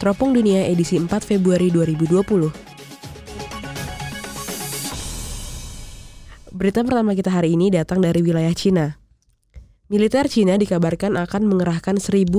[0.00, 2.48] Teropong Dunia edisi 4 Februari 2020.
[6.56, 8.96] Berita pertama kita hari ini datang dari wilayah Cina.
[9.92, 12.32] Militer Cina dikabarkan akan mengerahkan 1.400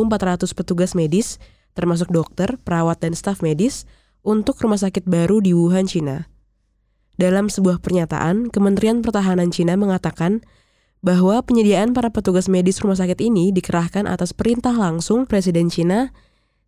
[0.57, 1.37] petugas medis,
[1.77, 3.85] termasuk dokter, perawat, dan staf medis,
[4.25, 6.33] untuk rumah sakit baru di Wuhan, Cina.
[7.21, 10.41] Dalam sebuah pernyataan, Kementerian Pertahanan Cina mengatakan
[11.05, 16.09] bahwa penyediaan para petugas medis rumah sakit ini dikerahkan atas perintah langsung Presiden Cina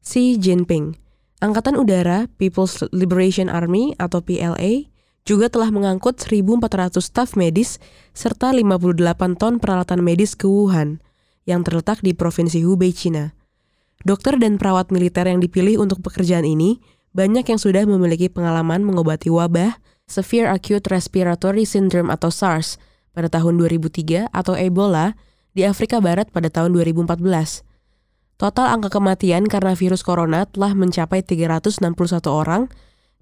[0.04, 1.00] Xi Jinping.
[1.40, 4.92] Angkatan Udara People's Liberation Army atau PLA
[5.24, 7.80] juga telah mengangkut 1.400 staf medis
[8.12, 11.00] serta 58 ton peralatan medis ke Wuhan
[11.48, 13.32] yang terletak di Provinsi Hubei, Cina.
[14.04, 16.84] Dokter dan perawat militer yang dipilih untuk pekerjaan ini
[17.16, 22.76] banyak yang sudah memiliki pengalaman mengobati wabah Severe Acute Respiratory Syndrome atau SARS
[23.16, 25.16] pada tahun 2003 atau Ebola
[25.56, 27.73] di Afrika Barat pada tahun 2014.
[28.44, 31.96] Total angka kematian karena virus corona telah mencapai 361
[32.28, 32.68] orang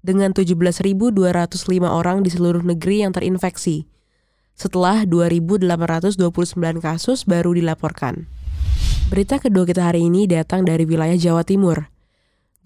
[0.02, 1.14] dengan 17.205
[1.86, 3.86] orang di seluruh negeri yang terinfeksi.
[4.58, 6.18] Setelah 2.829
[6.82, 8.26] kasus baru dilaporkan.
[9.14, 11.86] Berita kedua kita hari ini datang dari wilayah Jawa Timur.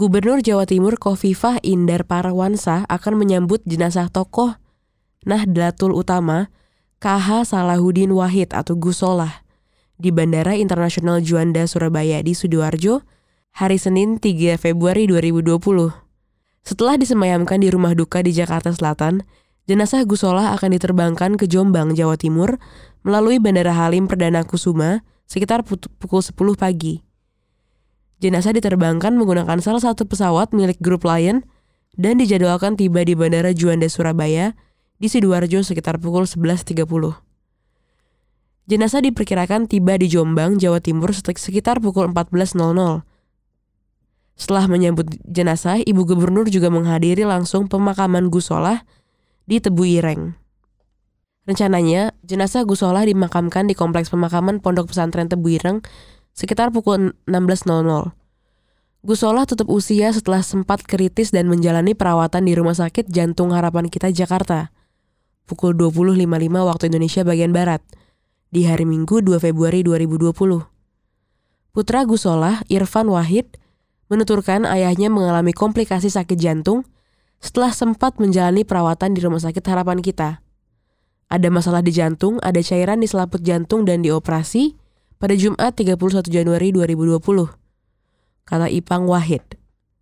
[0.00, 4.56] Gubernur Jawa Timur Kofifah Indar Parawansa akan menyambut jenazah tokoh
[5.28, 6.48] Nahdlatul Utama
[7.04, 9.44] KH Salahuddin Wahid atau Gusolah
[9.96, 13.04] di Bandara Internasional Juanda Surabaya di Sidoarjo
[13.56, 15.56] hari Senin 3 Februari 2020.
[16.60, 19.24] Setelah disemayamkan di rumah duka di Jakarta Selatan,
[19.64, 22.60] jenazah Gusola akan diterbangkan ke Jombang, Jawa Timur
[23.00, 27.00] melalui Bandara Halim Perdana Kusuma sekitar pukul 10 pagi.
[28.20, 31.44] Jenazah diterbangkan menggunakan salah satu pesawat milik grup Lion
[31.96, 34.56] dan dijadwalkan tiba di Bandara Juanda Surabaya
[34.96, 37.25] di Sidoarjo sekitar pukul 11.30.
[38.66, 42.58] Jenazah diperkirakan tiba di Jombang, Jawa Timur sekitar pukul 14.00.
[44.34, 48.82] Setelah menyambut jenazah, Ibu Gubernur juga menghadiri langsung pemakaman Gusolah
[49.46, 50.34] di Tebu Ireng.
[51.46, 55.86] Rencananya, jenazah Gusolah dimakamkan di Kompleks Pemakaman Pondok Pesantren Tebu Ireng
[56.34, 57.70] sekitar pukul 16.00.
[59.06, 64.10] Gusolah tutup usia setelah sempat kritis dan menjalani perawatan di Rumah Sakit Jantung Harapan Kita
[64.10, 64.74] Jakarta.
[65.46, 66.26] Pukul 20.55
[66.66, 67.78] waktu Indonesia bagian Barat
[68.54, 70.30] di hari Minggu 2 Februari 2020.
[71.74, 73.58] Putra Gusolah, Irfan Wahid,
[74.06, 76.86] menuturkan ayahnya mengalami komplikasi sakit jantung
[77.42, 80.40] setelah sempat menjalani perawatan di Rumah Sakit Harapan Kita.
[81.26, 84.78] Ada masalah di jantung, ada cairan di selaput jantung dan dioperasi
[85.18, 87.18] pada Jumat 31 Januari 2020.
[88.46, 89.42] Kata Ipang Wahid.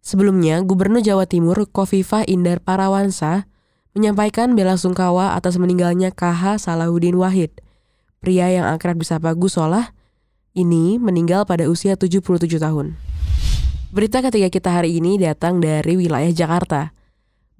[0.04, 3.48] Sebelumnya, Gubernur Jawa Timur Kofifah Indar Parawansa
[3.96, 7.63] menyampaikan bela sungkawa atas meninggalnya KH Salahuddin Wahid
[8.24, 9.92] Pria yang akrab disapa Gusolah
[10.56, 12.24] ini meninggal pada usia 77
[12.56, 12.96] tahun.
[13.92, 16.96] Berita ketiga kita hari ini datang dari wilayah Jakarta.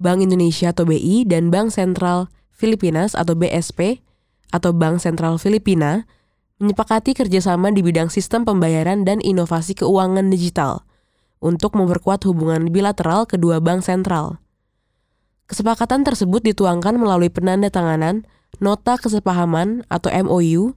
[0.01, 4.01] Bank Indonesia atau BI dan Bank Sentral Filipinas atau BSP
[4.49, 6.09] atau Bank Sentral Filipina
[6.57, 10.81] menyepakati kerjasama di bidang sistem pembayaran dan inovasi keuangan digital
[11.45, 14.41] untuk memperkuat hubungan bilateral kedua bank sentral.
[15.45, 18.25] Kesepakatan tersebut dituangkan melalui penandatanganan
[18.59, 20.75] nota kesepahaman atau MOU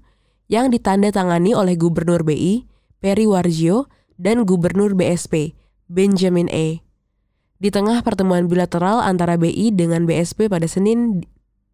[0.49, 2.65] yang ditandatangani oleh Gubernur BI,
[2.99, 5.55] Peri Warjio, dan Gubernur BSP,
[5.87, 6.83] Benjamin E.
[7.59, 11.23] Di tengah pertemuan bilateral antara BI dengan BSP pada Senin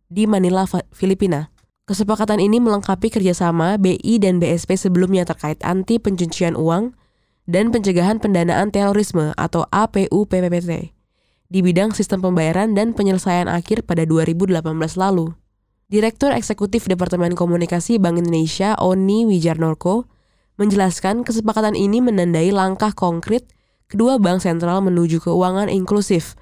[0.09, 1.53] di Manila, Filipina.
[1.85, 6.97] Kesepakatan ini melengkapi kerjasama BI dan BSP sebelumnya terkait anti pencucian uang
[7.45, 10.97] dan pencegahan pendanaan terorisme atau APU PPPT
[11.53, 14.65] di bidang sistem pembayaran dan penyelesaian akhir pada 2018
[14.97, 15.37] lalu.
[15.85, 20.09] Direktur Eksekutif Departemen Komunikasi Bank Indonesia Oni Wijarnorko
[20.57, 23.45] menjelaskan kesepakatan ini menandai langkah konkret
[23.93, 26.41] kedua bank sentral menuju keuangan inklusif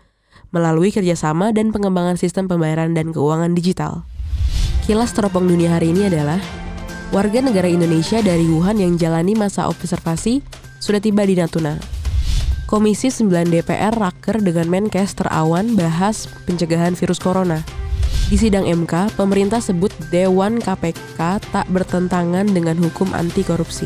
[0.55, 4.07] melalui kerjasama dan pengembangan sistem pembayaran dan keuangan digital.
[4.87, 6.39] Kilas teropong dunia hari ini adalah
[7.11, 10.39] warga negara Indonesia dari Wuhan yang jalani masa observasi
[10.79, 11.83] sudah tiba di Natuna.
[12.71, 17.82] Komisi 9 DPR raker dengan Menkes terawan bahas pencegahan virus corona.
[18.33, 23.85] Di sidang MK, pemerintah sebut Dewan KPK tak bertentangan dengan hukum anti korupsi.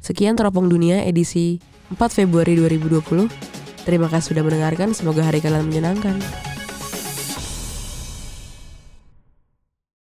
[0.00, 1.60] Sekian Teropong Dunia edisi
[1.92, 3.28] 4 Februari 2020.
[3.84, 6.16] Terima kasih sudah mendengarkan, semoga hari kalian menyenangkan.